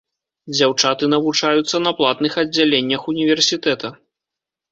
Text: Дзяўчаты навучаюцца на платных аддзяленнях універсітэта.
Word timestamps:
Дзяўчаты 0.53 1.09
навучаюцца 1.15 1.81
на 1.87 1.91
платных 1.99 2.39
аддзяленнях 2.43 3.01
універсітэта. 3.13 3.87